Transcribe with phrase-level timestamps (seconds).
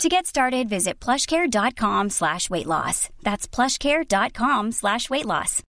[0.00, 3.08] To get started, visit plushcare.com slash weight loss.
[3.22, 5.62] That's plushcare.com slash weight loss.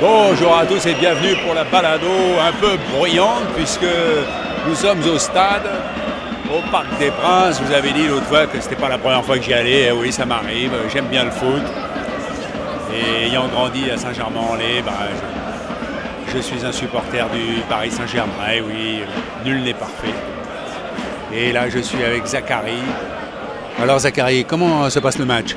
[0.00, 2.06] Bonjour à tous et bienvenue pour la balado
[2.40, 3.86] un peu bruyante puisque
[4.66, 5.70] nous sommes au stade,
[6.50, 7.60] au Parc des Princes.
[7.62, 9.88] Vous avez dit l'autre fois que c'était pas la première fois que j'y allais.
[9.88, 10.72] Eh oui, ça m'arrive.
[10.92, 11.62] J'aime bien le foot.
[12.92, 15.59] Et ayant grandi à Saint-Germain-en-Laye, ben, je,
[16.34, 18.32] je suis un supporter du Paris Saint-Germain.
[18.52, 19.00] Et oui,
[19.44, 20.14] nul n'est parfait.
[21.32, 22.78] Et là, je suis avec Zachary.
[23.80, 25.54] Alors Zachary, comment se passe le match?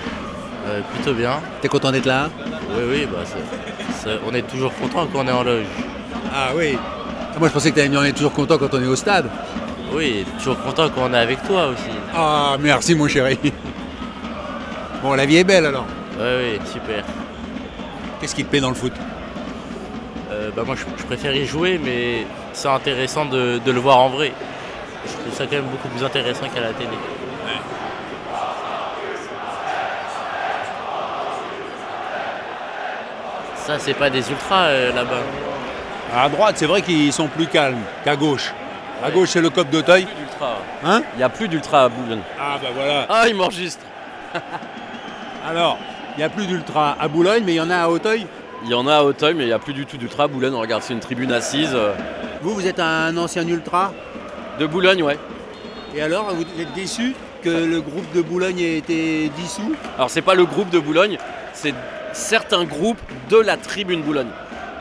[0.68, 1.40] Euh, plutôt bien.
[1.62, 2.30] T'es content d'être là?
[2.76, 3.20] Oui, oui, bah,
[4.26, 5.66] on est toujours content quand on est en loge.
[6.34, 6.78] Ah oui.
[7.38, 9.26] Moi je pensais que dire on est toujours content quand on est au stade.
[9.92, 11.90] Oui, toujours content quand on est avec toi aussi.
[12.16, 13.38] Ah merci mon chéri.
[15.02, 15.86] Bon la vie est belle alors.
[16.18, 17.04] Oui, oui, super.
[18.20, 18.94] Qu'est-ce qui te plaît dans le foot?
[20.44, 24.00] Euh, bah, moi, je, je préfère y jouer, mais c'est intéressant de, de le voir
[24.00, 24.34] en vrai.
[25.06, 26.90] Je trouve ça quand même beaucoup plus intéressant qu'à la télé.
[33.56, 35.22] Ça, c'est pas des ultras euh, là-bas.
[36.16, 38.54] À droite c'est vrai qu'ils sont plus calmes qu'à gauche.
[39.04, 40.06] À gauche c'est le cop d'Auteuil.
[40.84, 42.22] Hein Il n'y a plus d'ultras à Boulogne.
[42.40, 43.08] Ah bah voilà.
[43.10, 43.84] Ah, il m'enregistre.
[45.48, 45.78] Alors,
[46.16, 48.28] il n'y a plus d'ultra à Boulogne mais il y en a à Auteuil.
[48.64, 50.28] Il y en a à Auteuil, mais il n'y a plus du tout d'ultra à
[50.28, 50.54] Boulogne.
[50.54, 51.76] Regarde, c'est une tribune assise.
[52.42, 53.94] Vous vous êtes un ancien ultra
[54.60, 55.18] De Boulogne, ouais.
[55.96, 60.22] et alors vous êtes déçu que le groupe de Boulogne ait été dissous Alors c'est
[60.22, 61.18] pas le groupe de Boulogne,
[61.54, 61.74] c'est
[62.14, 64.30] certains groupes de la tribune Boulogne.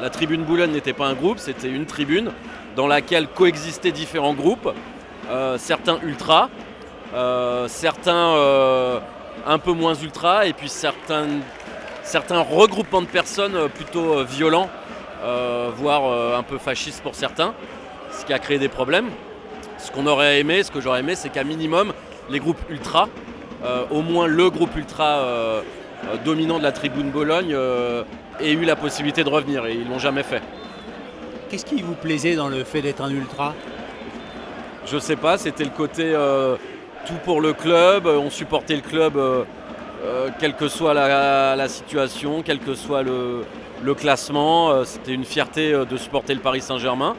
[0.00, 2.30] La tribune Boulogne n'était pas un groupe, c'était une tribune
[2.77, 4.73] dans laquelle coexistaient différents groupes,
[5.30, 6.48] euh, certains ultras,
[7.14, 8.98] euh, certains euh,
[9.46, 11.27] un peu moins ultras, et puis certains,
[12.12, 14.68] certains regroupements de personnes euh, plutôt euh, violents,
[15.24, 17.55] euh, voire un peu fascistes pour certains,
[18.11, 19.08] ce qui a créé des problèmes.
[19.78, 21.92] Ce qu'on aurait aimé, ce que j'aurais aimé, c'est qu'à minimum,
[22.28, 23.08] les groupes ultras,
[23.64, 25.62] euh, au moins le groupe ultra
[26.24, 27.56] dominant de la tribune Bologne,
[28.40, 30.42] ait eu la possibilité de revenir et ils l'ont jamais fait.
[31.48, 33.55] Qu'est-ce qui vous plaisait dans le fait d'être un ultra?
[34.86, 36.56] Je sais pas, c'était le côté euh,
[37.06, 39.45] tout pour le club, on supportait le club euh,
[40.05, 43.45] euh, quelle que soit la, situation, quel que soit le,
[43.95, 47.14] classement, euh, c'était une fierté euh, de supporter le Paris Saint-Germain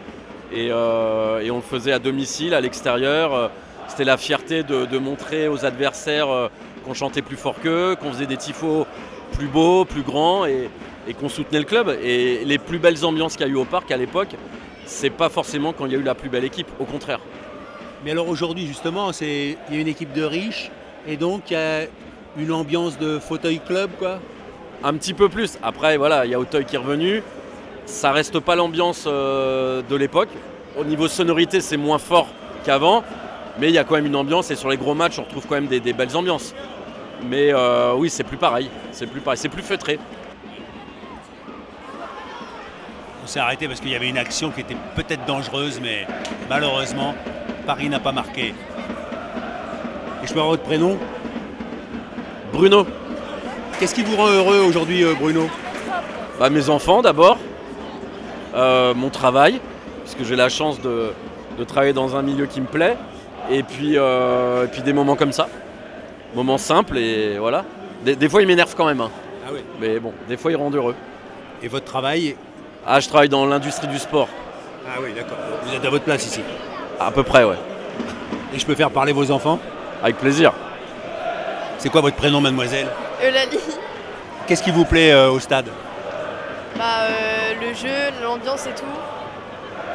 [0.51, 3.49] et, on le faisait à domicile, à l'extérieur.
[3.88, 6.49] C'était la fierté de, montrer aux adversaires
[6.85, 8.85] qu'on chantait plus fort qu'eux, qu'on faisait des tifos
[9.31, 10.69] plus beaux, plus grands et,
[11.19, 11.97] qu'on soutenait le club.
[12.03, 14.35] Et les plus belles ambiances qu'il y a eu au parc à l'époque,
[14.85, 17.19] c'est pas forcément quand il y a eu la plus belle équipe, au contraire.
[18.05, 20.69] Mais alors aujourd'hui justement, il y a une équipe de riches
[21.07, 21.51] et donc
[22.38, 24.19] une ambiance de fauteuil club quoi.
[24.83, 25.57] Un petit peu plus.
[25.63, 27.23] Après, voilà, il y a Auteuil qui est revenu.
[27.85, 30.29] Ça reste pas l'ambiance euh, de l'époque.
[30.77, 32.27] Au niveau sonorité, c'est moins fort
[32.66, 33.03] qu'avant.
[33.59, 35.45] Mais il y a quand même une ambiance et sur les gros matchs, on retrouve
[35.47, 36.53] quand même des, des belles ambiances.
[37.29, 38.69] Mais euh, oui, c'est plus pareil.
[38.91, 39.38] C'est plus pareil.
[39.38, 40.00] C'est plus feutré.
[43.23, 46.05] On s'est arrêté parce qu'il y avait une action qui était peut-être dangereuse, mais
[46.50, 47.15] malheureusement,
[47.65, 48.47] Paris n'a pas marqué.
[48.47, 50.97] Et je peux avoir votre prénom
[52.53, 52.85] Bruno,
[53.79, 55.49] Qu'est-ce qui vous rend heureux aujourd'hui, euh, Bruno?
[56.39, 57.37] Bah, mes enfants d'abord.
[58.53, 59.59] Euh, mon travail,
[60.03, 61.11] puisque j'ai la chance de,
[61.57, 62.95] de travailler dans un milieu qui me plaît.
[63.49, 65.49] Et puis, euh, et puis des moments comme ça.
[66.35, 67.65] Moments simples et voilà.
[68.05, 69.01] Des, des fois, ils m'énervent quand même.
[69.01, 69.09] hein.
[69.45, 69.59] Ah oui.
[69.81, 70.95] Mais bon, des fois, ils rendent heureux.
[71.63, 72.35] Et votre travail?
[72.85, 74.27] Ah, je travaille dans l'industrie du sport.
[74.87, 75.37] Ah oui, d'accord.
[75.65, 76.41] Vous êtes à votre place ici.
[76.99, 77.57] À peu près, ouais.
[78.53, 79.59] Et je peux faire parler vos enfants?
[80.03, 80.53] Avec plaisir.
[81.83, 82.88] C'est quoi votre prénom, mademoiselle
[83.21, 83.59] Eulalie,
[84.47, 85.65] Qu'est-ce qui vous plaît euh, au stade
[86.77, 87.94] bah, euh, le jeu,
[88.24, 88.85] l'ambiance et tout,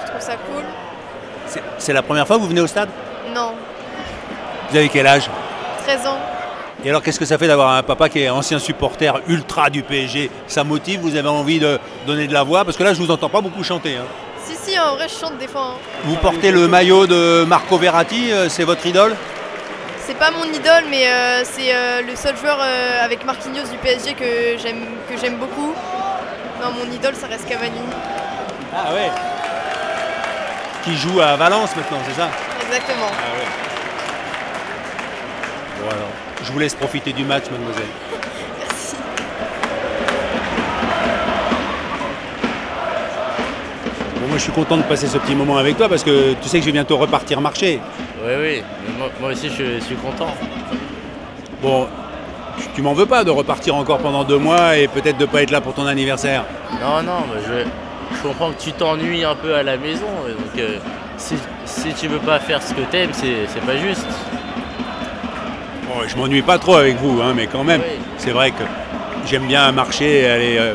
[0.02, 0.62] je trouve ça cool.
[1.78, 2.90] C'est- la première fois que vous venez au stade
[3.34, 3.52] Non,
[4.70, 5.30] Vous avez quel âge
[5.86, 6.18] 13 ans.
[6.84, 9.82] Et alors, qu'est-ce que ça fait d'avoir un papa qui est ancien supporter ultra du
[9.82, 13.00] PSG Ça motive Vous avez envie de donner de la voix Parce que là, je
[13.00, 13.96] vous entends pas beaucoup chanter.
[13.96, 14.04] hein.
[14.44, 15.72] Si, si, en vrai, je chante des fois.
[15.74, 15.78] hein.
[16.04, 19.16] Vous portez le maillot de Marco Verratti, euh, c'est votre idole
[20.08, 23.76] C'est pas mon idole, mais euh, c'est euh, le seul joueur euh, avec Marquinhos du
[23.76, 25.74] PSG que j'aime que j'aime beaucoup.
[26.62, 27.82] Non, mon idole, ça reste Cavani.
[28.74, 29.10] Ah ouais
[30.82, 32.30] Qui joue à Valence maintenant, c'est ça
[32.66, 33.10] Exactement.
[33.10, 33.48] Ah ouais.
[35.82, 36.10] Bon alors.
[36.42, 37.84] Je vous laisse profiter du match, mademoiselle.
[44.20, 46.48] Bon, moi, je suis content de passer ce petit moment avec toi parce que tu
[46.48, 47.80] sais que je vais bientôt repartir marcher.
[48.24, 50.32] Oui, oui, mais moi, moi aussi je, suis content.
[51.62, 51.86] Bon,
[52.58, 55.42] tu- tu m'en veux pas de repartir encore pendant deux mois et peut-être de pas
[55.42, 56.44] être là pour ton anniversaire.
[56.80, 60.06] Non, non, mais je, je comprends que tu t'ennuies un peu à la maison.
[60.26, 60.78] Donc euh,
[61.16, 64.06] si, si tu veux pas faire ce que t'aimes, c'est c'est pas juste.
[65.86, 67.98] Bon, je m'ennuie pas trop avec vous, hein, mais quand même, Oui.
[68.18, 68.62] c'est vrai que
[69.26, 70.74] j'aime bien marcher et aller euh,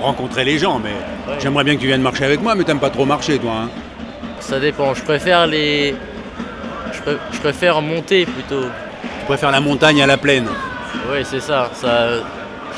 [0.00, 0.92] rencontrer les gens, mais.
[1.38, 3.52] J'aimerais bien que tu viennes marcher avec moi, mais t'aimes pas trop marcher, toi.
[3.64, 3.68] hein.
[4.40, 4.94] Ça dépend.
[4.94, 5.94] Je préfère les.
[6.92, 8.62] Je, je préfère monter plutôt.
[9.20, 10.48] Tu préfères la montagne à la plaine.
[11.10, 11.70] Oui, c'est ça.
[11.74, 12.08] ça.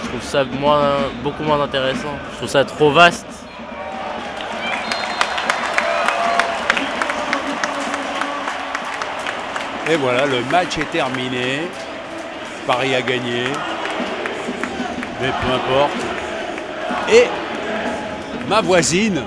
[0.02, 0.92] Je trouve ça moins,
[1.22, 2.14] beaucoup moins intéressant.
[2.32, 3.26] Je trouve ça trop vaste.
[9.90, 11.62] Et voilà, le match est terminé.
[12.66, 13.44] Paris a gagné.
[15.20, 17.12] Mais peu importe.
[17.12, 17.24] Et
[18.50, 19.20] ma voisine,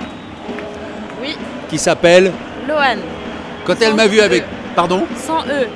[1.21, 1.37] Oui,
[1.69, 2.33] qui s'appelle,
[2.67, 2.97] Lohan,
[3.65, 4.43] quand elle m'a vu avec...
[4.75, 5.67] Pardon sans E.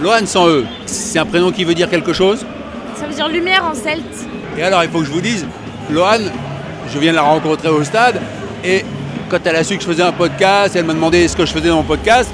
[0.00, 0.64] Lohan sans E.
[0.86, 2.46] C'est un prénom qui veut dire quelque chose
[2.94, 4.04] Ça veut dire lumière en celte.
[4.56, 5.46] Et alors, il faut que je vous dise,
[5.90, 6.20] Lohan,
[6.92, 8.20] je viens de la rencontrer au stade,
[8.64, 8.84] et
[9.28, 11.52] quand elle a su que je faisais un podcast, elle m'a demandé ce que je
[11.52, 12.30] faisais dans mon podcast.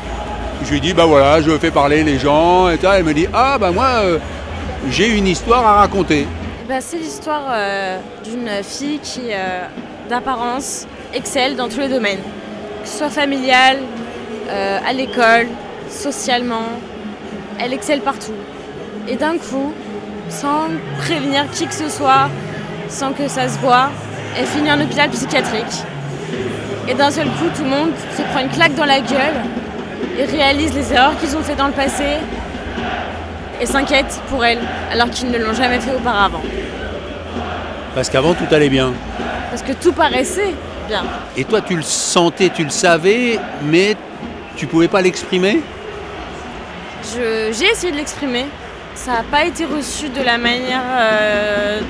[0.64, 2.86] Je lui ai dit, bah voilà, je fais parler les gens, et tout.
[2.92, 4.18] Elle me dit, ah bah moi, euh,
[4.90, 6.26] j'ai une histoire à raconter.
[6.68, 9.66] Bah, c'est l'histoire euh, d'une fille qui, euh,
[10.08, 12.20] d'apparence, excelle dans tous les domaines.
[12.82, 13.78] Que ce soit familial,
[14.48, 15.46] euh, à l'école,
[15.90, 16.68] socialement.
[17.58, 18.34] Elle excelle partout.
[19.08, 19.72] Et d'un coup,
[20.28, 20.68] sans
[20.98, 22.28] prévenir qui que ce soit,
[22.88, 23.90] sans que ça se voit,
[24.38, 25.84] elle finit en hôpital psychiatrique.
[26.88, 29.40] Et d'un seul coup, tout le monde se prend une claque dans la gueule
[30.18, 32.04] et réalise les erreurs qu'ils ont fait dans le passé
[33.60, 34.58] et s'inquiète pour elle,
[34.92, 36.42] alors qu'ils ne l'ont jamais fait auparavant.
[37.94, 38.92] Parce qu'avant, tout allait bien.
[39.56, 40.52] Parce que tout paraissait
[40.86, 41.02] bien.
[41.34, 43.96] Et toi, tu le sentais, tu le savais, mais
[44.54, 45.62] tu pouvais pas l'exprimer?
[47.14, 48.44] J'ai essayé de l'exprimer.
[48.94, 51.80] Ça n'a pas été reçu de la manière euh,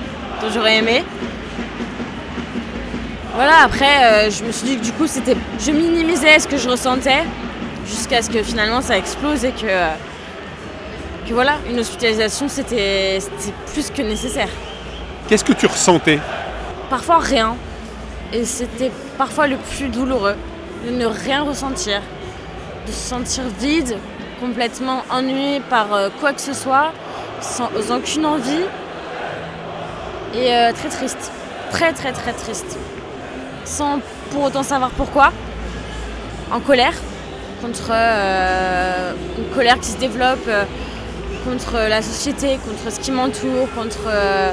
[0.41, 1.03] dont j'aurais aimé.
[3.35, 6.59] Voilà, après, euh, je me suis dit que du coup, c'était, je minimisais ce que
[6.59, 7.25] je ressentais
[7.85, 9.89] jusqu'à ce que finalement ça explose et que, euh,
[11.29, 13.19] que voilà, une hospitalisation, c'était
[13.73, 14.51] plus que nécessaire.
[15.29, 16.21] Qu'est-ce que tu ressentais?
[16.91, 17.57] Parfois rien.
[18.33, 20.35] Et c'était parfois le plus douloureux
[20.85, 22.01] de ne rien ressentir,
[22.87, 23.99] de se sentir vide,
[24.41, 26.93] complètement ennuyé par euh, quoi que ce soit,
[27.41, 28.65] sans aucune envie.
[30.35, 31.33] Et euh, très triste.
[31.71, 32.79] Très très très triste.
[33.65, 34.01] Sans
[34.31, 35.33] pour autant savoir pourquoi.
[36.53, 36.95] En colère.
[37.63, 40.49] Contre euh, une colère qui se développe
[41.47, 44.51] contre la société, contre ce qui m'entoure, contre, euh,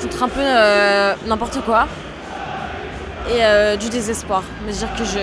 [0.00, 1.86] contre un peu euh, n'importe quoi.
[3.28, 4.42] Et euh, du désespoir.
[4.66, 5.18] Me dire que je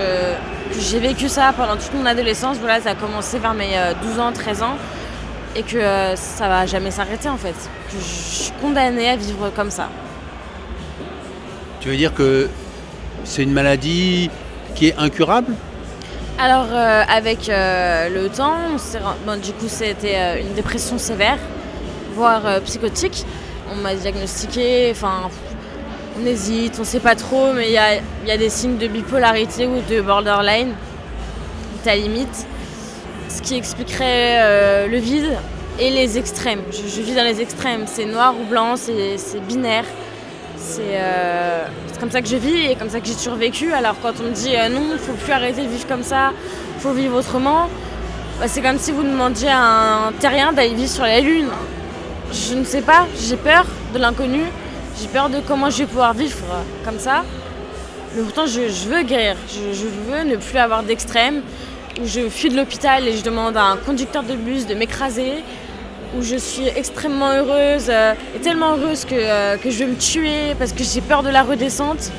[0.72, 2.58] que j'ai vécu ça pendant toute mon adolescence.
[2.58, 4.76] Voilà, ça a commencé vers mes euh, 12 ans, 13 ans.
[5.56, 7.54] Et que euh, ça va jamais s'arrêter en fait.
[7.90, 9.88] Que je suis condamnée à vivre comme ça.
[11.80, 12.48] Tu veux dire que
[13.24, 14.30] c'est une maladie
[14.74, 15.54] qui est incurable?
[16.40, 18.54] Alors euh, avec euh, le temps,
[19.42, 21.38] du coup c'était euh, une dépression sévère,
[22.14, 23.26] voire psychotique.
[23.72, 25.30] On m'a diagnostiqué, enfin
[26.16, 29.80] on hésite, on sait pas trop, mais il y a, des signes de bipolarité ou
[29.92, 30.74] de borderline,
[31.84, 32.46] à limite,
[33.28, 35.30] ce qui expliquerait le vide
[35.80, 36.62] et les extrêmes.
[36.70, 39.84] Je, je vis dans les extrêmes, c'est noir ou blanc, c'est binaire.
[40.56, 40.98] C'est
[41.98, 43.34] c'est comme ça que je vis et comme ça que j'ai toujours.
[43.74, 46.32] Alors quand on me dit euh, non, il faut plus arrêter de vivre comme ça,
[46.78, 47.68] faut vivre autrement,
[48.38, 51.48] bah, c'est comme si vous demandiez à un terrien d'aller vivre sur la lune.
[52.32, 54.42] Je ne sais pas, j'ai peur de l'inconnu,
[55.00, 57.24] j'ai peur de comment je vais pouvoir vivre euh, comme ça.
[58.14, 61.42] Mais pourtant je, je veux guérir, je, je veux ne plus avoir d'extrême,
[62.00, 65.42] où je fuis de l'hôpital et je demande à un conducteur de bus de m'écraser,
[66.16, 69.96] où je suis extrêmement heureuse, euh, et tellement heureuse que, euh, que je vais me
[69.96, 72.10] tuer parce que j'ai peur de la redescente.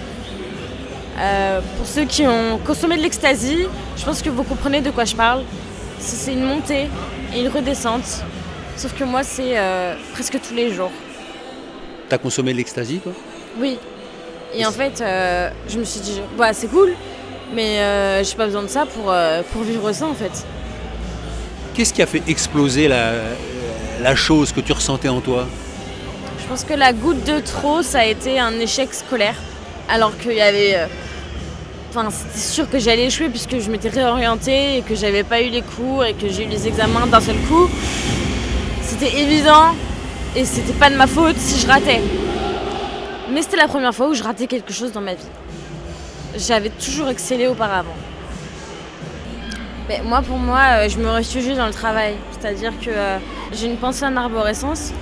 [1.19, 3.67] Euh, pour ceux qui ont consommé de l'ecstasy,
[3.97, 5.43] je pense que vous comprenez de quoi je parle.
[5.99, 6.87] C'est une montée
[7.35, 8.23] et une redescente.
[8.77, 9.55] Sauf que moi, c'est
[10.13, 10.91] presque tous les jours.
[12.07, 13.11] T'as consommé de l'ecstasy, toi?
[13.59, 13.77] Oui.
[14.55, 15.03] Et en fait,
[15.67, 16.93] je me suis dit, bah, c'est cool,
[17.53, 19.13] mais j'ai pas besoin de ça pour,
[19.51, 20.45] pour vivre ça en fait.
[21.73, 23.11] Qu'est-ce qui a fait exploser la,
[24.01, 25.45] la chose que tu ressentais en toi
[26.41, 29.35] Je pense que la goutte de trop, ça a été un échec scolaire.
[29.89, 30.75] Alors qu'il y avait.
[30.75, 30.85] euh,
[31.91, 35.49] Enfin, c'était sûr que j'allais échouer puisque je m'étais réorientée et que j'avais pas eu
[35.49, 37.67] les cours et que j'ai eu les examens d'un seul coup.
[38.83, 39.73] C'était c'était évident
[40.35, 41.99] et c'était pas de ma faute si je ratais.
[43.31, 45.31] Mais c'était la première fois où je ratais quelque chose dans ma vie.
[46.37, 47.95] J'avais toujours excellé auparavant.
[50.03, 52.13] Moi, pour moi, euh, je me réfugie dans le travail.
[52.31, 53.17] C'est-à-dire que euh,
[53.51, 54.93] j'ai une pensée en arborescence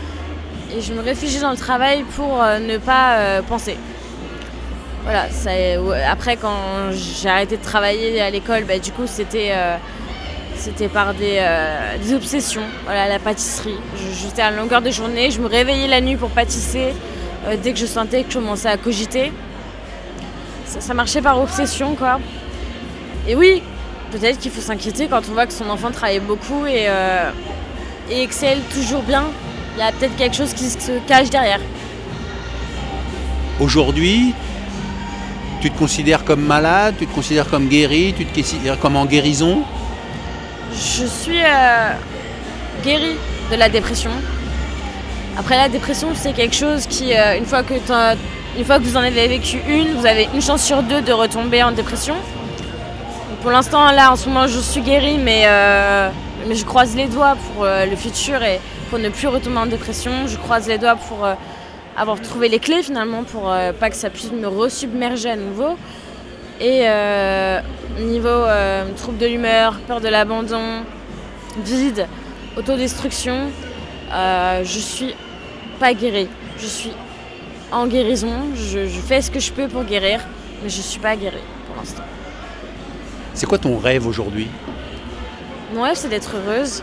[0.74, 3.78] et je me réfugie dans le travail pour euh, ne pas penser.
[5.04, 5.28] Voilà,
[6.12, 9.54] après quand j'ai arrêté de travailler à l'école, bah, du coup c'était
[10.56, 11.42] c'était par des,
[12.04, 12.64] des, obsessions.
[12.84, 13.78] Voilà, la pâtisserie.
[14.22, 16.94] J'étais à longueur de journée, je me réveillais la nuit pour pâtisser.
[17.64, 19.32] dès que je sentais que je commençais à cogiter,
[20.66, 22.20] ça, marchait par obsession quoi.
[23.30, 23.64] Et oui,
[24.12, 27.30] peut-être qu'il faut s'inquiéter quand on voit que son enfant travaille beaucoup et, euh,
[28.10, 29.26] excelle toujours bien.
[29.76, 31.60] Il y a peut-être quelque chose qui se cache derrière.
[33.60, 34.34] Aujourd'hui,
[35.62, 39.06] tu te considères comme malade, tu te considères comme guéri, tu te considères comme en
[39.06, 39.64] guérison?
[40.74, 41.94] Je suis euh,
[42.84, 43.18] guérie
[43.52, 44.12] de la dépression.
[45.38, 47.74] Après la dépression, c'est quelque chose qui, euh, une fois que
[48.58, 51.12] une fois que vous en avez vécu une, vous avez une chance sur deux de
[51.12, 52.16] retomber en dépression.
[53.48, 56.10] Pour l'instant, là, en ce moment, je suis guérie, mais, euh,
[56.52, 60.28] je croise les doigts pour euh, le futur et pour ne plus retomber en dépression.
[60.28, 61.34] Je croise les doigts pour euh,
[61.96, 63.50] avoir trouvé les clés, finalement, pour
[63.80, 65.78] pas que ça puisse me resubmerger à nouveau.
[66.60, 66.88] Et
[68.02, 68.44] niveau
[68.98, 70.84] trouble de l'humeur, peur de l'abandon,
[71.64, 72.06] vide,
[72.58, 73.50] autodestruction,
[74.12, 75.16] je suis
[75.80, 76.28] pas guérie.
[76.58, 76.92] Je suis
[77.72, 78.50] en guérison.
[78.56, 80.20] Je, fais ce que je peux pour guérir,
[80.62, 82.04] mais je suis pas guérie pour l'instant.
[83.38, 84.48] C'est quoi ton rêve aujourd'hui?
[85.72, 86.82] Mon rêve, c'est d'être heureuse.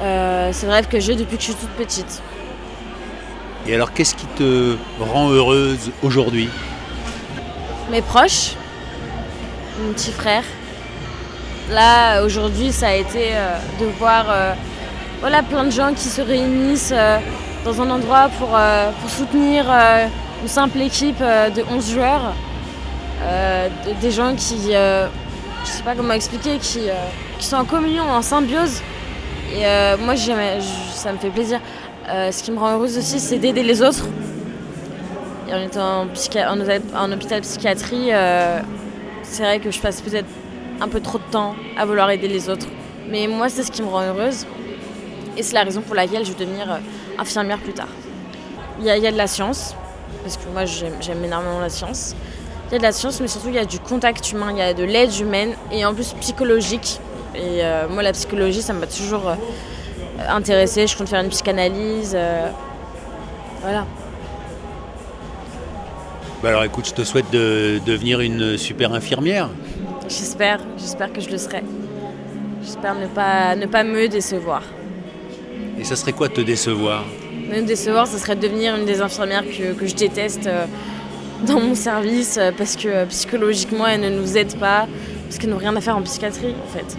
[0.00, 2.22] Euh, c'est le rêve que j'ai depuis que je suis toute petite.
[3.66, 6.48] Et alors, qu'est-ce qui te rend heureuse aujourd'hui?
[7.90, 8.54] Mes proches,
[9.78, 10.44] mon petit frère.
[11.70, 14.54] Là, aujourd'hui, ça a été euh, de voir euh,
[15.20, 16.94] voilà, plein de gens qui se réunissent
[17.62, 18.58] dans un endroit pour,
[19.02, 19.66] pour soutenir
[20.40, 22.32] une simple équipe de 11 joueurs.
[24.00, 25.08] Des gens qui, je
[25.64, 26.88] sais pas comment expliquer, qui,
[27.38, 28.82] qui sont en communion, en symbiose.
[29.54, 29.64] Et
[30.00, 31.60] moi, ça me fait plaisir.
[32.08, 34.06] ce qui me rend heureuse aussi, c'est d'aider les autres.
[35.48, 36.06] Et en étant
[36.94, 38.10] en, hôpital psychiatrie,
[39.22, 40.28] c'est vrai que je passe peut-être
[40.80, 42.66] un peu trop de temps à vouloir aider les autres.
[43.08, 44.46] Mais moi, c'est ce qui me rend heureuse.
[45.36, 46.78] Et c'est la raison pour laquelle je veux devenir
[47.18, 47.88] infirmière plus tard.
[48.78, 49.74] Il y, a, de la science,
[50.22, 52.14] parce que moi j'aime énormément la science.
[52.68, 54.58] Il y a de la science, mais surtout il y a du contact humain, il
[54.58, 57.00] y a de l'aide humaine et en plus psychologique.
[57.34, 59.34] Et euh, moi la psychologie ça m'a toujours euh,
[60.28, 60.86] intéressée.
[60.86, 62.12] Je compte faire une psychanalyse.
[62.14, 62.48] Euh,
[63.60, 63.86] voilà.
[66.42, 69.48] Bah alors écoute, je te souhaite de devenir une super infirmière.
[70.08, 71.62] J'espère, j'espère que je le serai.
[72.62, 74.62] J'espère ne pas, ne pas me décevoir.
[75.78, 77.04] Et ça serait quoi te décevoir?
[77.48, 80.66] Me décevoir, ça serait devenir une des infirmières que, je déteste euh,
[81.42, 84.86] dans mon service euh, parce que euh, psychologiquement elles ne nous aident pas,
[85.24, 86.96] parce qu'elles n'ont rien à faire en psychiatrie en fait.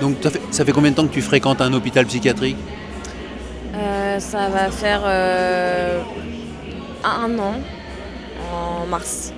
[0.00, 0.16] Donc
[0.50, 2.56] ça fait, combien de temps que tu fréquentes un hôpital psychiatrique?
[4.18, 5.02] Ça va faire
[7.04, 7.54] un an
[8.50, 9.32] en mars.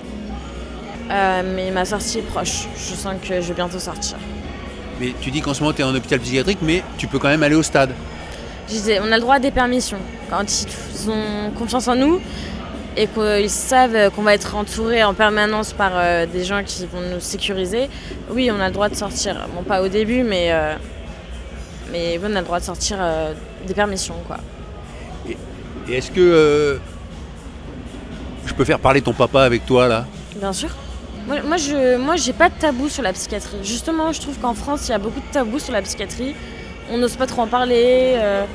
[1.09, 2.67] mais ma sortie est proche.
[2.77, 4.17] Je sens que je vais bientôt sortir.
[5.01, 7.27] Mais tu dis qu'en ce moment tu es en hôpital psychiatrique, mais tu peux quand
[7.27, 7.91] même aller au stade.
[8.67, 9.99] Je disais, on a le droit à des permissions.
[10.33, 12.19] Quand ils ont confiance en nous
[12.97, 17.01] et qu'ils savent qu'on va être entouré en permanence par euh, des gens qui vont
[17.01, 17.87] nous sécuriser,
[18.31, 19.47] oui, on a le droit de sortir.
[19.53, 20.73] Bon, pas au début, mais, euh,
[21.91, 23.33] mais on a le droit de sortir euh,
[23.67, 24.15] des permissions.
[24.25, 24.37] Quoi.
[25.29, 25.37] Et,
[25.93, 26.79] est-ce que
[28.47, 30.07] je peux faire parler ton papa avec toi là?
[30.35, 30.69] Bien sûr.
[31.27, 33.59] Moi, je moi, j'ai pas de tabou sur la psychiatrie.
[33.61, 36.33] Justement, je trouve qu'en France, il y a beaucoup de tabous sur la psychiatrie.
[36.91, 38.45] On n'ose pas trop en parler, euh,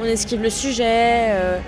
[0.00, 1.30] on esquive le sujet.
[1.30, 1.58] Euh,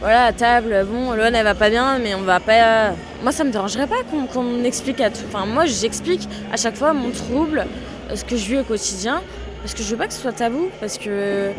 [0.00, 2.92] voilà, à table, bon, Loane, elle va pas bien, mais on va pas.
[3.22, 5.20] Moi, ça me dérangerait pas qu'on explique à tout.
[5.28, 7.66] Enfin, moi, j'explique à chaque fois mon trouble,
[8.10, 9.22] euh, ce que je vis au quotidien,
[9.62, 11.50] parce que je veux pas que ce soit tabou, parce que.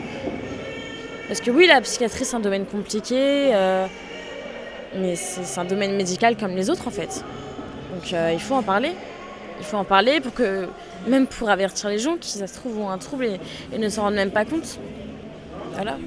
[1.27, 3.53] Parce que oui, la psychiatrie, c'est un domaine compliqué,
[4.97, 7.23] mais c'est un domaine médical comme les autres, en fait.
[7.91, 8.91] Donc euh, il faut en parler.
[9.59, 10.67] Il faut en parler pour que,
[11.07, 14.03] même pour avertir les gens qui, ça se trouve, ont un trouble et, ne s'en
[14.03, 14.79] rendent même pas compte.
[15.81, 15.97] Voilà.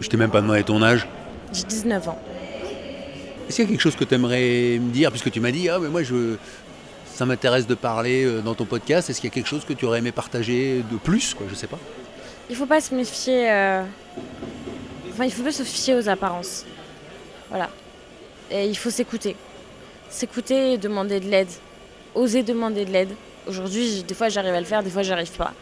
[0.00, 1.06] Je t'ai même pas demandé ton âge.
[1.52, 2.18] J'ai 19 ans.
[3.48, 5.10] Est-ce qu'il y a quelque chose que tu aimerais me dire?
[5.10, 6.36] Puisque tu m'as dit, ah, mais moi, je,
[7.06, 9.08] ça m'intéresse de parler euh, dans ton podcast.
[9.08, 11.46] Est-ce qu'il y a quelque chose que tu aurais aimé partager de plus quoi?
[11.48, 11.78] Je sais pas.
[12.50, 13.50] Il faut pas se méfier.
[13.50, 13.84] Euh,
[15.12, 16.64] enfin, il faut pas se fier aux apparences.
[17.50, 17.70] Voilà.
[18.50, 19.36] Et il faut s'écouter
[20.14, 21.48] s'écouter et demander de l'aide.
[22.14, 23.10] Oser demander de l'aide.
[23.46, 25.52] Aujourd'hui, des fois j'arrive à le faire, des fois j'arrive pas.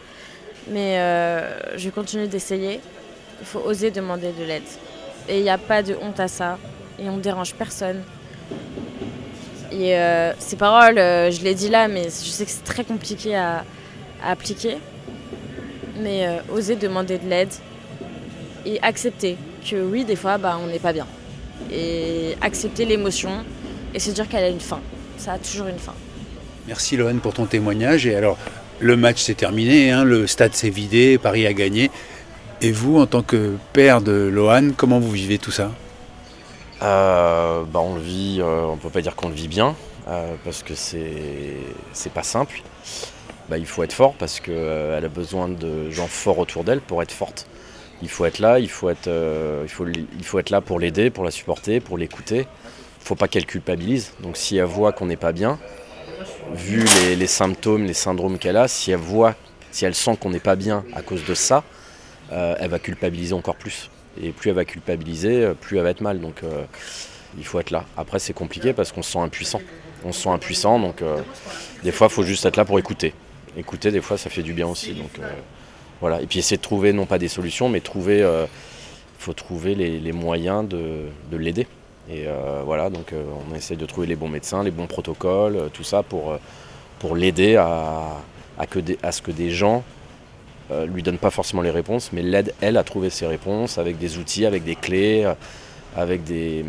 [0.69, 2.79] Mais euh, je continue d'essayer.
[3.43, 4.63] Il faut oser demander de l'aide.
[5.27, 6.57] Et il n'y a pas de honte à ça.
[6.97, 8.01] Et on ne dérange personne.
[9.69, 12.85] Et euh, ces paroles, euh, je l'ai dit là, mais je sais que c'est très
[12.85, 13.65] compliqué à,
[14.23, 14.77] à appliquer.
[15.99, 17.51] Mais euh, oser demander de l'aide
[18.65, 19.35] et accepter
[19.69, 21.07] que oui, des fois, bah, on n'est pas bien.
[21.69, 23.43] Et accepter l'émotion
[23.93, 24.79] et se dire qu'elle a une fin.
[25.17, 25.95] Ça a toujours une fin.
[26.65, 28.05] Merci Lohan pour ton témoignage.
[28.05, 28.37] Et alors,
[28.79, 31.91] le match s'est terminé, hein, le stade s'est vidé, Paris a gagné.
[32.65, 35.71] Et vous, en tant que père de Lohan, comment vous vivez tout ça?
[36.81, 39.75] Euh, bah, on le vit, euh, on peut pas dire qu'on le vit bien,
[40.07, 42.61] euh, parce que c'est pas simple.
[43.49, 47.03] Bah, il faut être fort parce qu'elle a besoin de gens forts autour d'elle pour
[47.03, 47.47] être forte.
[48.01, 51.09] Il faut être là, il faut être, il faut, il faut être là pour l'aider,
[51.09, 52.47] pour la supporter, pour l'écouter.
[53.01, 54.13] Il faut pas qu'elle culpabilise.
[54.21, 55.59] Donc si elle voit qu'on n'est pas bien,
[56.53, 59.35] vu les, les symptômes, les syndromes qu'elle a, si elle voit,
[59.71, 61.65] si elle sent qu'on n'est pas bien à cause de ça,
[62.33, 63.89] euh, elle va culpabiliser encore plus.
[64.21, 66.19] Et plus elle va culpabiliser, euh, plus elle va être mal.
[66.19, 66.63] Donc euh,
[67.37, 67.85] il faut être là.
[67.97, 69.61] Après c'est compliqué parce qu'on se sent impuissant.
[70.05, 71.01] On se sent impuissant, donc
[71.81, 73.13] des fois il faut juste être là pour écouter.
[73.55, 74.93] Écouter, des fois ça fait du bien aussi.
[74.93, 75.11] Donc
[76.01, 76.21] voilà.
[76.21, 78.45] Et puis essayer de trouver non pas des solutions, mais trouver, euh,
[79.17, 81.67] faut trouver les, moyens de, de l'aider.
[82.09, 82.25] Et
[82.65, 86.37] voilà, donc on essaie de trouver les bons médecins, les bons protocoles, tout ça pour,
[86.99, 88.17] pour l'aider à,
[88.57, 89.85] à ce que des gens
[90.71, 93.97] euh, lui donnent pas forcément les réponses, mais l'aide elle à trouver ses réponses avec
[93.97, 95.33] des outils, avec des clés, euh,
[95.95, 96.65] avec des,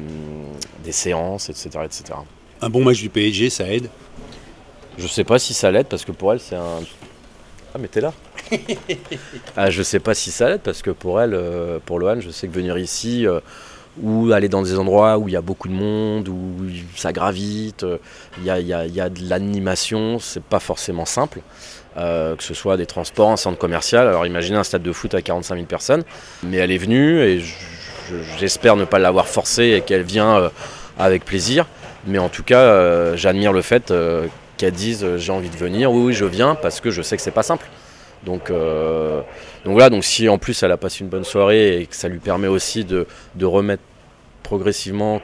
[0.85, 2.19] des séances, etc., etc.
[2.61, 3.89] Un bon match du PSG, ça aide?
[4.99, 6.81] Je sais pas si ça l'aide parce que pour elle c'est un.
[7.75, 8.13] Ah mais t'es là
[9.57, 12.31] ah, Je sais pas si ça l'aide parce que pour elle, euh, pour Lohan, je
[12.31, 13.41] sais que venir ici euh,
[14.03, 16.57] ou aller dans des endroits où il y a beaucoup de monde, où
[16.97, 17.99] ça gravite, euh,
[18.39, 21.41] il y, a, de l'animation, c'est pas forcément simple.
[21.97, 24.09] Euh, que ce soit des transports, un centre commercial.
[24.09, 26.03] Alors imaginez un stade de foot à 45 000 personnes.
[26.43, 27.55] Mais elle est venue et je-
[28.11, 30.49] je- j'espère ne pas l'avoir forcée et qu'elle vient euh,
[30.99, 31.66] avec plaisir.
[32.07, 33.92] Mais en tout cas, j'admire le fait
[34.59, 37.23] qu'elle dise j'ai envie de venir, oui, oui, je viens parce que je sais que
[37.23, 37.66] c'est pas simple.
[38.27, 41.97] Donc, donc voilà, donc si en plus elle a passé une bonne soirée et que
[41.97, 43.83] ça lui permet aussi de, de remettre
[44.44, 45.20] progressivement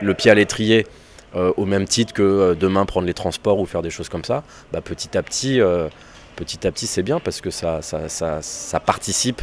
[0.00, 0.86] le pied à l'étrier
[1.34, 4.24] euh, au même titre que euh, demain prendre les transports ou faire des choses comme
[4.24, 5.88] ça, bah, petit à petit, euh,
[6.36, 9.42] petit à petit c'est bien parce que ça, ça, ça, ça participe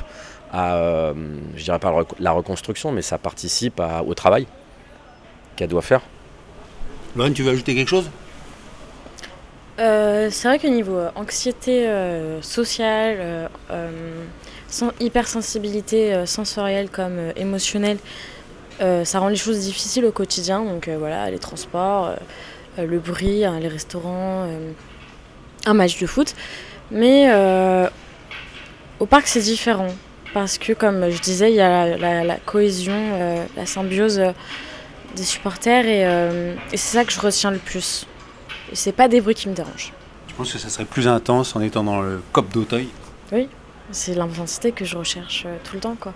[0.54, 1.14] à, euh,
[1.56, 4.48] je dirais pas la rec- la reconstruction, mais ça participe à- au travail
[5.56, 6.02] qu'elle doit faire.
[7.16, 8.10] Lohan, tu veux ajouter quelque chose?
[9.80, 13.90] Euh, c'est vrai que niveau euh, anxiété euh, sociale, euh, euh,
[14.68, 17.98] sen- hypersensibilité euh, sensorielle comme euh, émotionnelle,
[19.04, 20.64] ça rend les choses difficiles au quotidien.
[20.64, 22.16] Donc euh, voilà, les transports, euh,
[22.80, 24.72] euh, le bruit, hein, les restaurants, euh,
[25.66, 26.36] un match de foot.
[26.92, 27.88] Mais euh,
[29.00, 29.90] au parc, c'est différent.
[30.34, 34.20] Parce que, comme je disais, il y a la, la- la cohésion, euh, la symbiose
[34.20, 34.32] euh,
[35.16, 35.86] des supporters.
[35.86, 38.06] Et, euh, et c'est ça que je retiens le plus.
[38.72, 39.92] Et c'est pas des bruits qui me dérangent.
[40.28, 42.88] Je pense que ça serait plus intense en étant dans le COP d'Auteuil.
[43.92, 46.14] C'est l'intensité que je recherche euh, tout le temps, quoi.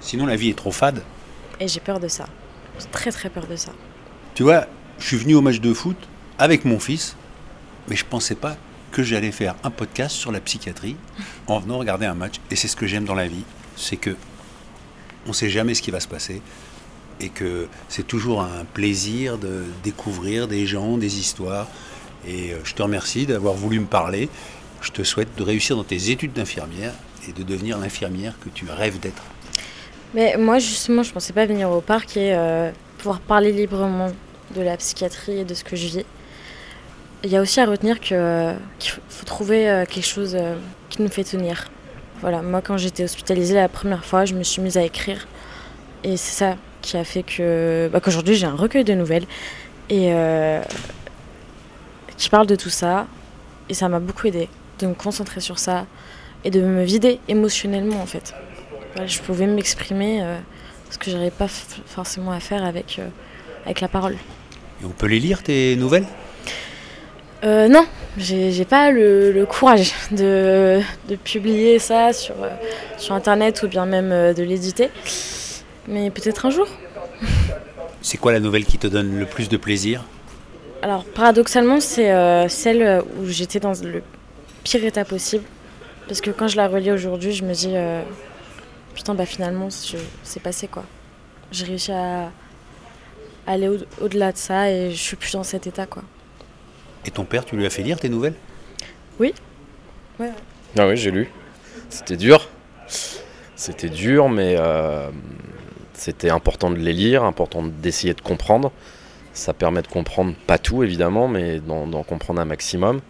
[0.00, 1.02] Sinon, la vie est trop fade.
[1.58, 2.26] Et j'ai peur de ça.
[2.78, 3.72] J'ai très très peur de ça.
[4.34, 4.66] Tu vois,
[4.98, 5.96] je suis venu au match de foot
[6.38, 7.16] avec mon fils,
[7.88, 8.56] mais je pensais pas
[8.92, 10.96] que j'allais faire un podcast sur la psychiatrie
[11.46, 12.36] en venant regarder un match.
[12.50, 13.44] Et c'est ce que j'aime dans la vie,
[13.76, 14.16] c'est que
[15.26, 16.40] on sait jamais ce qui va se passer
[17.20, 21.68] et que c'est toujours un plaisir de découvrir des gens, des histoires.
[22.26, 24.28] Et euh, je te remercie d'avoir voulu me parler.
[24.80, 26.94] Je te souhaite de réussir dans tes études d'infirmière
[27.28, 29.22] et de devenir l'infirmière que tu rêves d'être.
[30.14, 34.08] Mais moi, justement, je pensais pas venir au parc et euh, pouvoir parler librement
[34.56, 36.04] de la psychiatrie et de ce que je vis.
[37.22, 38.16] Il y a aussi à retenir qu'il
[39.08, 40.56] faut, trouver euh, quelque chose euh,
[40.88, 41.70] qui nous fait tenir.
[42.22, 45.28] Voilà, moi, quand j'étais hospitalisée la première fois, je me suis mise à écrire.
[46.02, 49.26] Et c'est ça qui a fait que, bah, qu'aujourd'hui, j'ai un recueil de nouvelles
[49.90, 50.12] et
[52.16, 53.06] qui parle de tout ça.
[53.68, 54.48] Et ça m'a beaucoup aidé
[54.80, 55.86] de me concentrer sur ça
[56.44, 58.34] et de me vider émotionnellement, en fait.
[58.94, 60.38] Voilà, je pouvais m'exprimer, euh,
[60.90, 63.08] ce que j'arrivais pas forcément à faire avec, euh,
[63.64, 64.14] avec la parole.
[64.82, 66.06] Et on peut les lire, tes nouvelles?
[67.42, 67.86] Euh, non,
[68.18, 72.48] j'ai pas le, le courage de, de publier ça sur, euh,
[72.98, 74.90] sur internet ou bien même euh, de l'éditer.
[75.88, 76.66] Mais peut-être un jour.
[78.02, 80.04] C'est quoi la nouvelle qui te donne le plus de plaisir?
[80.82, 84.02] Alors paradoxalement, c'est euh, celle où j'étais dans le
[84.64, 85.44] pire état possible.
[86.08, 88.00] Parce que quand je la relis aujourd'hui, je me dis euh,
[88.94, 90.84] putain, bah finalement, c'est passé quoi.
[91.52, 92.30] J'ai réussi à
[93.46, 96.02] aller au- au-delà de ça et je suis plus dans cet état quoi.
[97.06, 98.34] Et ton père, tu lui as fait lire tes nouvelles?
[99.18, 99.32] Ouais.
[100.78, 101.30] Ah oui, j'ai lu.
[101.88, 102.48] C'était dur.
[103.56, 105.08] C'était dur, mais euh,
[105.94, 108.70] c'était important de les lire, important d'essayer de comprendre.
[109.32, 113.00] Ça permet de comprendre pas tout évidemment, mais d'en comprendre un maximum.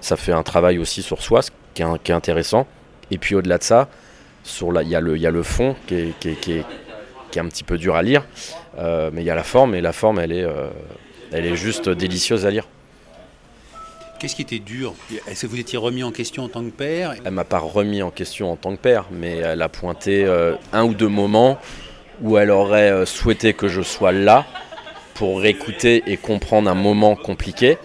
[0.00, 2.66] Ça fait un travail aussi sur soi, ce qui est, qui est intéressant.
[3.10, 3.88] Et puis au-delà de ça,
[4.82, 6.64] il y, a le, y a le fond qui est, qui, est, qui, est,
[7.30, 8.24] qui est, un petit peu dur à lire,
[8.78, 10.68] euh, mais il y a la forme, et la forme, elle est, euh,
[11.32, 12.64] elle est juste délicieuse à lire.
[14.18, 14.94] Qu'est-ce qui était dur?
[15.28, 17.14] Est-ce que vous étiez remis en question en tant que père?
[17.24, 20.54] Elle m'a pas remis en question en tant que père, mais elle a pointé euh,
[20.72, 21.58] un ou deux moments
[22.22, 24.46] où elle aurait souhaité que je sois là
[25.12, 27.76] pour écouter et comprendre un moment compliqué.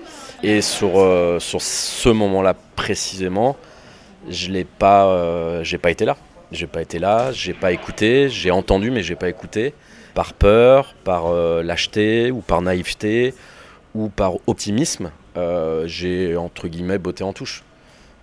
[0.42, 3.58] Et sur, euh, sur ce moment-là précisément,
[4.30, 6.16] je n'ai pas, j'ai pas été là.
[6.52, 9.74] J'ai pas été là, j'ai pas écouté, j'ai entendu mais j'ai pas écouté.
[10.14, 11.32] Par peur, par
[11.64, 13.34] lâcheté ou par naïveté
[13.96, 17.64] ou par optimisme, euh, j'ai entre guillemets botté en touche.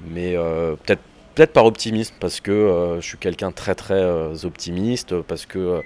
[0.01, 1.03] Mais euh, peut-être
[1.35, 5.83] peut-être par optimisme parce que euh, je suis quelqu'un très très optimiste parce que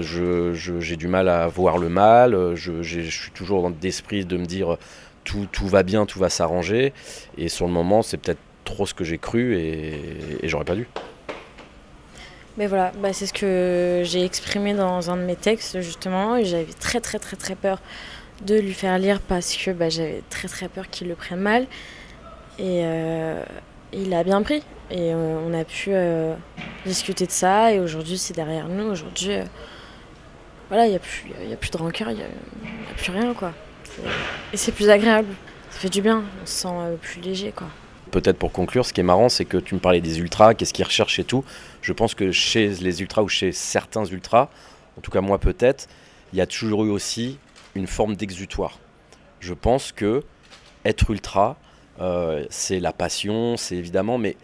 [0.00, 2.54] j'ai du mal à voir le mal.
[2.54, 4.76] Je, suis toujours dans l'esprit de me dire
[5.24, 6.92] tout, tout va bien, tout va s'arranger.
[7.36, 10.00] Et sur le moment, c'est peut-être trop ce que j'ai cru et
[10.44, 10.86] j'aurais pas dû.
[12.58, 16.66] Mais voilà, bah c'est ce que j'ai exprimé dans un de mes textes justement j'avais
[16.72, 17.78] très très très très peur
[18.42, 21.66] de lui faire lire parce que bah, j'avais très très peur qu'il le prenne mal.
[22.58, 23.42] Et euh,
[23.92, 24.62] il a bien pris.
[24.90, 26.34] Et euh, on a pu euh,
[26.86, 27.72] discuter de ça.
[27.72, 28.90] Et aujourd'hui, c'est derrière nous.
[28.90, 29.36] Aujourd'hui,
[30.68, 33.34] voilà, il n'y a, plus, a plus de rancœur, il n'y a, plus rien.
[33.34, 33.52] quoi.
[34.52, 35.28] Et c'est plus agréable.
[35.70, 36.22] Ça fait du bien.
[36.42, 36.68] On se sent
[37.00, 37.52] plus léger.
[37.52, 37.68] quoi.
[38.10, 40.72] Peut-être pour conclure, ce qui est marrant, c'est que tu me parlais des ultras, qu'est-ce
[40.72, 41.44] qu'ils recherchent et tout.
[41.82, 44.48] Je pense que chez les ultras ou chez certains ultras,
[44.96, 45.88] en tout cas moi peut-être,
[46.32, 47.38] il y a toujours eu aussi
[47.74, 48.78] une forme d'exutoire.
[49.40, 50.24] Je pense que
[50.84, 51.56] être ultra,
[52.00, 54.36] euh, c'est la passion, c'est évidemment, mais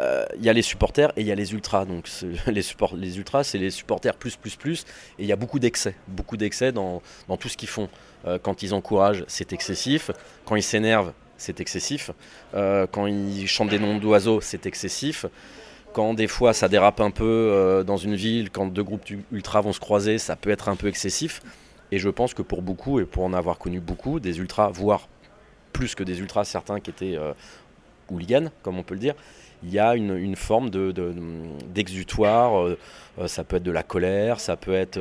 [0.00, 1.84] euh, il y a les supporters et il y a les ultras.
[1.84, 2.08] Donc
[2.46, 2.62] les,
[2.96, 4.82] les ultras, c'est les supporters plus, plus, plus.
[5.18, 7.88] Et il y a beaucoup d'excès, beaucoup d'excès dans, dans, tout ce qu'ils font.
[8.26, 10.10] Euh, quand ils encouragent, c'est excessif.
[10.44, 12.10] Quand ils s'énervent, c'est excessif.
[12.52, 15.24] quand ils chantent des noms d'oiseaux, c'est excessif.
[15.94, 19.72] Quand des fois ça dérape un peu dans une ville, quand deux groupes ultras vont
[19.72, 21.40] se croiser, ça peut être un peu excessif.
[21.90, 25.08] Et je pense que pour beaucoup, et pour en avoir connu beaucoup, des ultras, voire
[25.72, 27.32] plus que des ultras, certains qui étaient euh,
[28.10, 29.14] hooligans, comme on peut le dire,
[29.62, 32.64] il y a une, forme d'exutoire.
[32.64, 32.78] De,
[33.18, 34.98] euh, ça peut être de la colère, ça peut être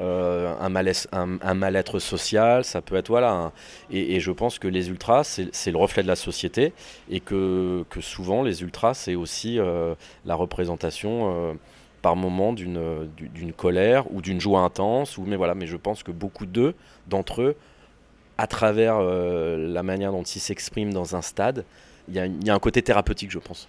[0.00, 3.08] euh, un mal-être un, mal social, ça peut être.
[3.08, 3.52] Voilà.
[3.90, 6.72] et, je pense que les ultras, c'est le reflet de la société
[7.10, 9.58] et que, que souvent, les ultras, c'est aussi
[10.24, 11.56] la représentation
[12.02, 15.18] par moment d'une colère ou d'une joie intense.
[15.18, 16.74] Ou, mais voilà, mais je pense que beaucoup d'eux,
[17.08, 17.56] d'entre eux,
[18.38, 21.64] à travers euh, la manière dont ils s'expriment dans un stade,
[22.08, 23.68] il y, a un côté thérapeutique, je pense.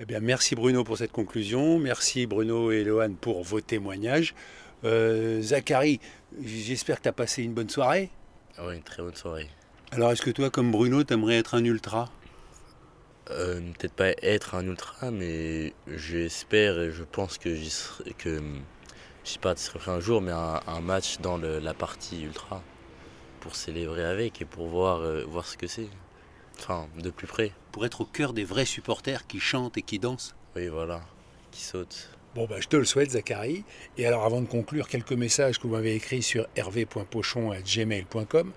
[0.00, 1.78] Eh bien, merci Bruno pour cette conclusion.
[1.78, 4.34] Merci Bruno et Lohan pour vos témoignages.
[4.82, 6.00] Euh, Zachary,
[6.42, 8.10] j'espère que tu as passé une bonne soirée.
[8.58, 9.48] Ah oui, une très bonne soirée.
[9.92, 12.10] Alors, est-ce que toi, comme Bruno, tu aimerais être un ultra?
[13.30, 18.42] Euh, peut-être pas être un ultra, mais j'espère et je pense que j'y serai, que
[19.24, 22.62] je sais pas, serait un jour, mais un, match dans la partie ultra
[23.38, 25.88] pour célébrer avec et pour voir, euh, voir ce que c'est.
[26.58, 27.52] Enfin, de plus près.
[27.72, 30.34] Pour être au cœur des vrais supporters qui chantent et qui dansent.
[30.56, 31.02] Oui, voilà,
[31.50, 32.10] qui sautent.
[32.34, 33.64] Bon, bah, je te le souhaite, Zachary.
[33.96, 38.52] Et alors, avant de conclure, quelques messages que vous m'avez écrits sur hervé.pochon.gmail.com.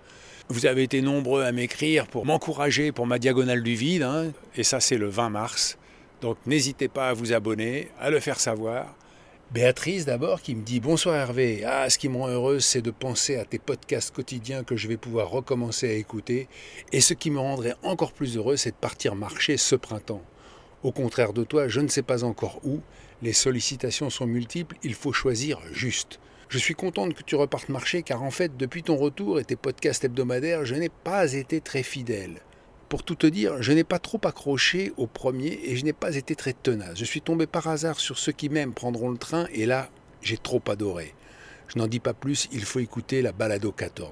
[0.49, 4.63] Vous avez été nombreux à m'écrire pour m'encourager pour ma diagonale du vide, hein, et
[4.63, 5.77] ça c'est le 20 mars.
[6.21, 8.95] Donc n'hésitez pas à vous abonner, à le faire savoir.
[9.49, 12.91] Béatrice d'abord qui me dit Bonsoir Hervé, ah ce qui me rend heureuse c'est de
[12.91, 16.49] penser à tes podcasts quotidiens que je vais pouvoir recommencer à écouter,
[16.91, 20.21] et ce qui me rendrait encore plus heureux c'est de partir marcher ce printemps.
[20.83, 22.81] Au contraire de toi, je ne sais pas encore où,
[23.21, 26.19] les sollicitations sont multiples, il faut choisir juste.
[26.49, 29.55] Je suis contente que tu repartes marcher car en fait, depuis ton retour et tes
[29.55, 32.41] podcasts hebdomadaires, je n'ai pas été très fidèle.
[32.89, 36.15] Pour tout te dire, je n'ai pas trop accroché au premier et je n'ai pas
[36.15, 36.97] été très tenace.
[36.97, 39.89] Je suis tombé par hasard sur ceux qui m'aiment prendront le train et là,
[40.21, 41.13] j'ai trop adoré.
[41.67, 44.10] Je n'en dis pas plus, il faut écouter la balado 14.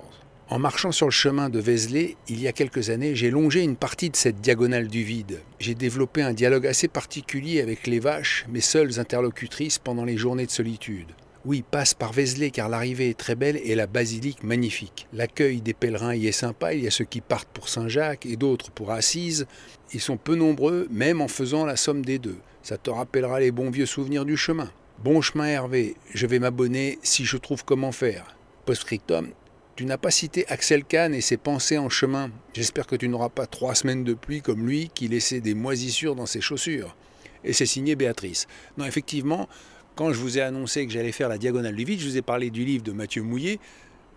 [0.50, 3.78] En marchant sur le chemin de Vézelay, il y a quelques années, j'ai longé une
[3.78, 5.42] partie de cette diagonale du vide.
[5.60, 10.46] J'ai développé un dialogue assez particulier avec les vaches, mes seules interlocutrices pendant les journées
[10.46, 11.14] de solitude.
[11.46, 15.08] Oui, passe par Vézelay car l'arrivée est très belle et la basilique magnifique.
[15.14, 18.36] L'accueil des pèlerins y est sympa, il y a ceux qui partent pour Saint-Jacques et
[18.36, 19.46] d'autres pour Assise.
[19.94, 22.40] Ils sont peu nombreux, même en faisant la somme des deux.
[22.64, 24.72] Ça te rappellera les bons vieux souvenirs du chemin.
[25.04, 28.36] Bon chemin Hervé, je vais m'abonner si je trouve comment faire.
[28.66, 29.30] Postscriptum,
[29.76, 32.32] Tu n'as pas cité Axel Kahn et ses pensées en chemin.
[32.56, 36.16] J'espère que tu n'auras pas trois semaines de pluie comme lui qui laissait des moisissures
[36.16, 36.96] dans ses chaussures.
[37.44, 38.48] Et c'est signé Béatrice.
[38.78, 39.48] Non, effectivement,
[39.96, 42.22] quand je vous ai annoncé que j'allais faire la diagonale du vide, je vous ai
[42.22, 43.60] parlé du livre de Mathieu Mouillet,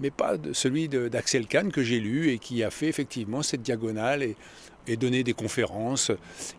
[0.01, 3.63] mais pas de celui d'Axel Kahn que j'ai lu et qui a fait effectivement cette
[3.63, 4.37] diagonale et,
[4.87, 6.11] et donné des conférences.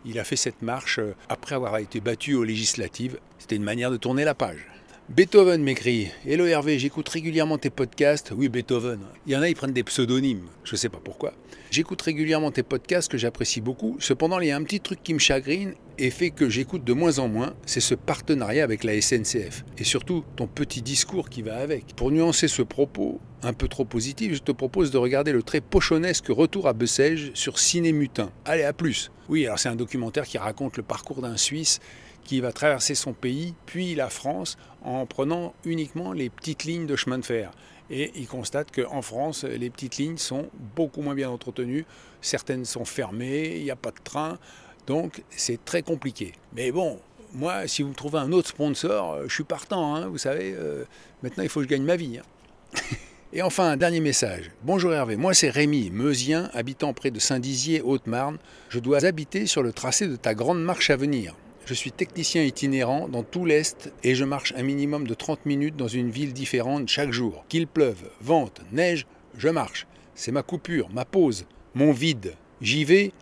[0.04, 3.18] Il a fait cette marche après avoir été battu aux législatives.
[3.38, 4.66] C'était une manière de tourner la page.
[5.10, 8.32] Beethoven m'écrit Hello Hervé, j'écoute régulièrement tes podcasts.
[8.32, 9.00] Oui, Beethoven.
[9.26, 10.46] Il y en a, ils prennent des pseudonymes.
[10.62, 11.32] Je ne sais pas pourquoi.
[11.72, 13.96] J'écoute régulièrement tes podcasts que j'apprécie beaucoup.
[13.98, 16.92] Cependant, il y a un petit truc qui me chagrine et fait que j'écoute de
[16.92, 17.54] moins en moins.
[17.66, 19.64] C'est ce partenariat avec la SNCF.
[19.78, 21.96] Et surtout, ton petit discours qui va avec.
[21.96, 25.60] Pour nuancer ce propos un peu trop positif, je te propose de regarder le très
[25.60, 28.30] pochonnesque Retour à Bessèges sur Ciné Mutin.
[28.44, 29.10] Allez, à plus.
[29.28, 31.80] Oui, alors c'est un documentaire qui raconte le parcours d'un Suisse
[32.24, 36.96] qui va traverser son pays, puis la France, en prenant uniquement les petites lignes de
[36.96, 37.50] chemin de fer.
[37.90, 41.86] Et il constate qu'en France, les petites lignes sont beaucoup moins bien entretenues,
[42.20, 44.38] certaines sont fermées, il n'y a pas de train,
[44.86, 46.32] donc c'est très compliqué.
[46.54, 47.00] Mais bon,
[47.32, 50.84] moi, si vous trouvez un autre sponsor, euh, je suis partant, hein, vous savez, euh,
[51.22, 52.18] maintenant il faut que je gagne ma vie.
[52.18, 52.78] Hein.
[53.32, 54.50] Et enfin, un dernier message.
[54.64, 58.38] Bonjour Hervé, moi c'est Rémi, meusien, habitant près de Saint-Dizier, Haute-Marne.
[58.70, 61.36] Je dois habiter sur le tracé de ta grande marche à venir.
[61.66, 65.76] Je suis technicien itinérant dans tout l'Est et je marche un minimum de 30 minutes
[65.76, 67.44] dans une ville différente chaque jour.
[67.48, 69.86] Qu'il pleuve, vente, neige, je marche.
[70.14, 72.34] C'est ma coupure, ma pause, mon vide.
[72.60, 73.12] J'y vais,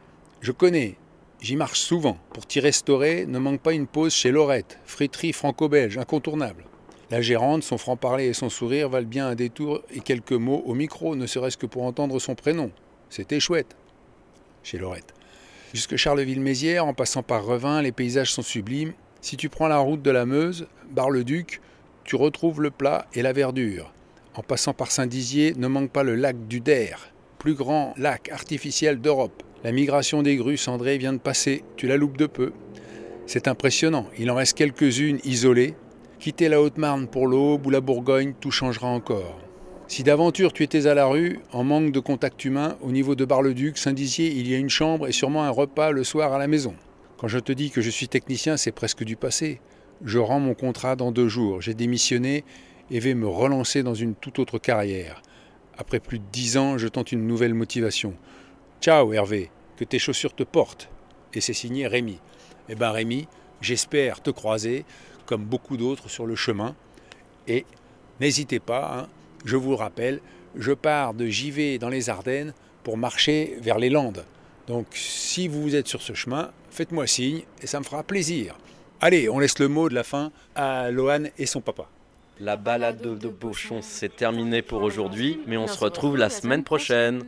[0.40, 0.96] je connais.
[1.40, 2.18] J'y marche souvent.
[2.32, 6.64] Pour t'y restaurer, ne manque pas une pause chez Laurette, friterie franco-belge, incontournable.
[7.10, 10.74] La gérante, son franc-parler et son sourire valent bien un détour et quelques mots au
[10.74, 12.70] micro, ne serait-ce que pour entendre son prénom.
[13.08, 13.76] C'était chouette.
[14.62, 15.14] Chez Laurette.
[15.74, 18.94] Jusque Charleville-Mézières, en passant par Revin, les paysages sont sublimes.
[19.20, 21.60] Si tu prends la route de la Meuse, Bar-le-Duc,
[22.04, 23.92] tu retrouves le plat et la verdure.
[24.34, 28.98] En passant par Saint-Dizier, ne manque pas le lac du Der, plus grand lac artificiel
[28.98, 29.42] d'Europe.
[29.62, 32.52] La migration des grues cendrées vient de passer, tu la loupes de peu.
[33.26, 35.74] C'est impressionnant, il en reste quelques-unes isolées.
[36.18, 39.38] Quitter la Haute-Marne pour l'Aube ou la Bourgogne, tout changera encore.
[39.88, 43.24] Si d'aventure tu étais à la rue, en manque de contact humain, au niveau de
[43.24, 46.46] Bar-le-Duc, Saint-Dizier, il y a une chambre et sûrement un repas le soir à la
[46.46, 46.74] maison.
[47.16, 49.62] Quand je te dis que je suis technicien, c'est presque du passé.
[50.04, 51.62] Je rends mon contrat dans deux jours.
[51.62, 52.44] J'ai démissionné
[52.90, 55.22] et vais me relancer dans une toute autre carrière.
[55.78, 58.12] Après plus de dix ans, je tente une nouvelle motivation.
[58.82, 60.90] Ciao Hervé, que tes chaussures te portent.
[61.32, 62.18] Et c'est signé Rémi.
[62.68, 63.26] Eh ben Rémi,
[63.62, 64.84] j'espère te croiser,
[65.24, 66.76] comme beaucoup d'autres, sur le chemin.
[67.46, 67.64] Et
[68.20, 69.08] n'hésitez pas, hein,
[69.44, 70.20] je vous le rappelle,
[70.56, 74.24] je pars de JV dans les Ardennes pour marcher vers les Landes.
[74.66, 78.56] Donc si vous êtes sur ce chemin, faites-moi signe et ça me fera plaisir.
[79.00, 81.88] Allez, on laisse le mot de la fin à Lohan et son papa.
[82.40, 86.62] La balade de, de Beauchon, c'est terminé pour aujourd'hui, mais on se retrouve la semaine
[86.62, 87.24] prochaine.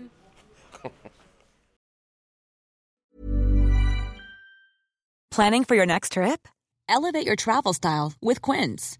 [5.31, 6.46] Planning for your next trip?
[6.88, 9.00] Elevate your travel style with Quince.